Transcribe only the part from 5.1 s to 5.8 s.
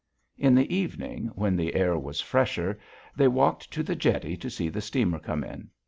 come in.